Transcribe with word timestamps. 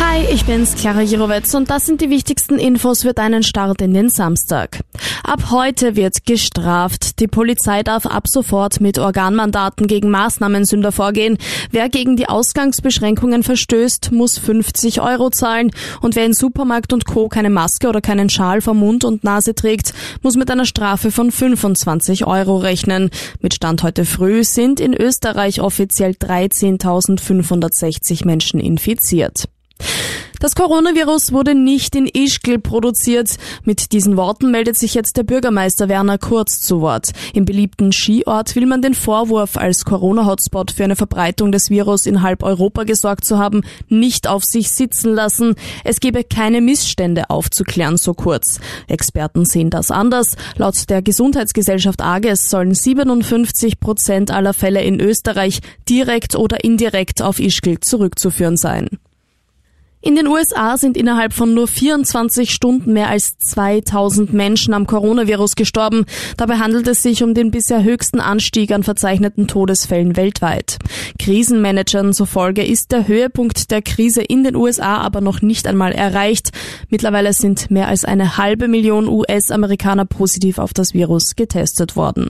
Hi, 0.00 0.24
ich 0.30 0.44
bin's, 0.44 0.74
Clara 0.74 1.02
Jirovetz 1.02 1.54
und 1.54 1.70
das 1.70 1.86
sind 1.86 2.00
die 2.00 2.10
wichtigsten 2.10 2.58
Infos 2.58 3.02
für 3.02 3.14
deinen 3.14 3.42
Start 3.42 3.80
in 3.80 3.94
den 3.94 4.10
Samstag. 4.10 4.80
Ab 5.22 5.50
heute 5.50 5.96
wird 5.96 6.26
gestraft. 6.26 7.20
Die 7.20 7.28
Polizei 7.28 7.82
darf 7.82 8.06
ab 8.06 8.28
sofort 8.28 8.80
mit 8.80 8.98
Organmandaten 8.98 9.86
gegen 9.86 10.10
Maßnahmensünder 10.10 10.92
vorgehen. 10.92 11.38
Wer 11.70 11.88
gegen 11.88 12.16
die 12.16 12.28
Ausgangsbeschränkungen 12.28 13.42
verstößt, 13.42 14.12
muss 14.12 14.38
50 14.38 15.00
Euro 15.00 15.30
zahlen 15.30 15.70
und 16.00 16.14
wer 16.14 16.26
in 16.26 16.34
Supermarkt 16.34 16.92
und 16.92 17.06
Co. 17.06 17.28
keine 17.28 17.50
Maske 17.50 17.88
oder 17.88 18.00
keinen 18.00 18.30
Schal 18.30 18.60
vor 18.60 18.74
Mund 18.74 19.04
und 19.04 19.24
Nase 19.24 19.54
trägt, 19.54 19.94
muss 20.22 20.36
mit 20.36 20.50
einer 20.50 20.66
Strafe 20.66 21.10
von 21.10 21.30
25 21.30 22.26
Euro 22.26 22.58
rechnen. 22.58 23.10
Mit 23.40 23.54
Stand 23.54 23.82
heute 23.82 24.04
früh 24.04 24.44
sind 24.44 24.80
in 24.80 24.94
Österreich 24.94 25.60
offiziell 25.60 26.12
13.560 26.12 28.26
Menschen 28.26 28.60
infiziert. 28.60 29.44
Das 30.44 30.54
Coronavirus 30.54 31.32
wurde 31.32 31.54
nicht 31.54 31.94
in 31.94 32.06
Ischgl 32.06 32.58
produziert. 32.58 33.36
Mit 33.62 33.92
diesen 33.92 34.18
Worten 34.18 34.50
meldet 34.50 34.76
sich 34.76 34.92
jetzt 34.92 35.16
der 35.16 35.22
Bürgermeister 35.22 35.88
Werner 35.88 36.18
Kurz 36.18 36.60
zu 36.60 36.82
Wort. 36.82 37.12
Im 37.32 37.46
beliebten 37.46 37.92
Skiort 37.92 38.54
will 38.54 38.66
man 38.66 38.82
den 38.82 38.92
Vorwurf, 38.92 39.56
als 39.56 39.86
Corona-Hotspot 39.86 40.72
für 40.72 40.84
eine 40.84 40.96
Verbreitung 40.96 41.50
des 41.50 41.70
Virus 41.70 42.04
in 42.04 42.20
halb 42.20 42.42
Europa 42.42 42.84
gesorgt 42.84 43.24
zu 43.24 43.38
haben, 43.38 43.62
nicht 43.88 44.28
auf 44.28 44.44
sich 44.44 44.70
sitzen 44.70 45.14
lassen. 45.14 45.54
Es 45.82 45.98
gebe 45.98 46.24
keine 46.24 46.60
Missstände 46.60 47.30
aufzuklären, 47.30 47.96
so 47.96 48.12
kurz. 48.12 48.60
Experten 48.86 49.46
sehen 49.46 49.70
das 49.70 49.90
anders. 49.90 50.36
Laut 50.56 50.90
der 50.90 51.00
Gesundheitsgesellschaft 51.00 52.02
AGES 52.02 52.50
sollen 52.50 52.74
57 52.74 53.80
Prozent 53.80 54.30
aller 54.30 54.52
Fälle 54.52 54.82
in 54.82 55.00
Österreich 55.00 55.60
direkt 55.88 56.34
oder 56.34 56.64
indirekt 56.64 57.22
auf 57.22 57.40
Ischgl 57.40 57.80
zurückzuführen 57.80 58.58
sein. 58.58 58.98
In 60.04 60.16
den 60.16 60.26
USA 60.26 60.76
sind 60.76 60.98
innerhalb 60.98 61.32
von 61.32 61.54
nur 61.54 61.66
24 61.66 62.50
Stunden 62.50 62.92
mehr 62.92 63.08
als 63.08 63.38
2000 63.38 64.34
Menschen 64.34 64.74
am 64.74 64.86
Coronavirus 64.86 65.56
gestorben. 65.56 66.04
Dabei 66.36 66.58
handelt 66.58 66.86
es 66.88 67.02
sich 67.02 67.22
um 67.22 67.32
den 67.32 67.50
bisher 67.50 67.82
höchsten 67.82 68.20
Anstieg 68.20 68.70
an 68.72 68.82
verzeichneten 68.82 69.48
Todesfällen 69.48 70.14
weltweit. 70.14 70.76
Krisenmanagern 71.18 72.12
zufolge 72.12 72.62
ist 72.62 72.92
der 72.92 73.08
Höhepunkt 73.08 73.70
der 73.70 73.80
Krise 73.80 74.20
in 74.20 74.44
den 74.44 74.56
USA 74.56 74.98
aber 74.98 75.22
noch 75.22 75.40
nicht 75.40 75.66
einmal 75.66 75.92
erreicht. 75.92 76.50
Mittlerweile 76.90 77.32
sind 77.32 77.70
mehr 77.70 77.88
als 77.88 78.04
eine 78.04 78.36
halbe 78.36 78.68
Million 78.68 79.08
US-Amerikaner 79.08 80.04
positiv 80.04 80.58
auf 80.58 80.74
das 80.74 80.92
Virus 80.92 81.34
getestet 81.34 81.96
worden. 81.96 82.28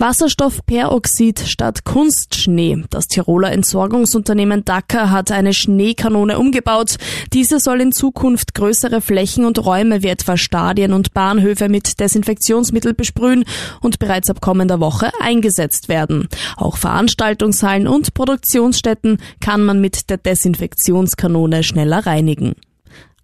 Wasserstoffperoxid 0.00 1.40
statt 1.40 1.84
Kunstschnee. 1.84 2.84
Das 2.88 3.06
Tiroler 3.06 3.52
Entsorgungsunternehmen 3.52 4.64
Dacker 4.64 5.10
hat 5.10 5.30
eine 5.30 5.52
Schneekanone 5.52 6.38
umgebaut. 6.38 6.96
Diese 7.34 7.60
soll 7.60 7.82
in 7.82 7.92
Zukunft 7.92 8.54
größere 8.54 9.02
Flächen 9.02 9.44
und 9.44 9.62
Räume 9.62 10.02
wie 10.02 10.08
etwa 10.08 10.38
Stadien 10.38 10.94
und 10.94 11.12
Bahnhöfe 11.12 11.68
mit 11.68 12.00
Desinfektionsmittel 12.00 12.94
besprühen 12.94 13.44
und 13.82 13.98
bereits 13.98 14.30
ab 14.30 14.40
kommender 14.40 14.80
Woche 14.80 15.12
eingesetzt 15.20 15.90
werden. 15.90 16.28
Auch 16.56 16.78
Veranstaltungshallen 16.78 17.86
und 17.86 18.14
Produktionsstätten 18.14 19.18
kann 19.40 19.62
man 19.62 19.82
mit 19.82 20.08
der 20.08 20.16
Desinfektionskanone 20.16 21.62
schneller 21.62 22.06
reinigen. 22.06 22.54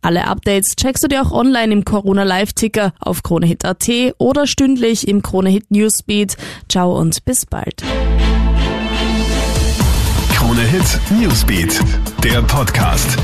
Alle 0.06 0.28
Updates 0.28 0.76
checkst 0.76 1.02
du 1.02 1.08
dir 1.08 1.20
auch 1.20 1.32
online 1.32 1.72
im 1.72 1.84
Corona 1.84 2.22
Live 2.22 2.52
Ticker 2.52 2.92
auf 3.00 3.24
KroneHit.at 3.24 3.90
oder 4.18 4.46
stündlich 4.46 5.08
im 5.08 5.20
KroneHit 5.20 5.68
Newsbeat. 5.72 6.36
Ciao 6.68 6.96
und 6.96 7.24
bis 7.24 7.44
bald. 7.44 7.82
KroneHit 10.32 11.00
Newsbeat, 11.10 11.80
der 12.22 12.40
Podcast. 12.42 13.18